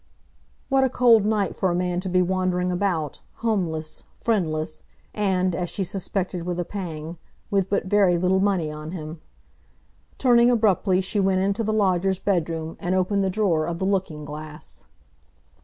What 0.67 0.83
a 0.83 0.89
cold 0.89 1.25
night 1.25 1.55
for 1.55 1.69
a 1.69 1.75
man 1.75 1.99
to 1.99 2.09
be 2.09 2.23
wandering 2.23 2.71
about, 2.71 3.19
homeless, 3.45 4.01
friendless, 4.15 4.81
and, 5.13 5.53
as 5.53 5.69
she 5.69 5.83
suspected 5.83 6.41
with 6.41 6.59
a 6.59 6.65
pang, 6.65 7.19
with 7.51 7.69
but 7.69 7.85
very 7.85 8.17
little 8.17 8.39
money 8.39 8.71
on 8.71 8.93
him! 8.93 9.21
Turning 10.17 10.49
abruptly, 10.49 11.01
she 11.01 11.19
went 11.19 11.41
into 11.41 11.63
the 11.63 11.71
lodger's 11.71 12.17
bedroom 12.17 12.77
and 12.79 12.95
opened 12.95 13.23
the 13.23 13.29
drawer 13.29 13.67
of 13.67 13.77
the 13.77 13.85
looking 13.85 14.25
glass. 14.25 14.85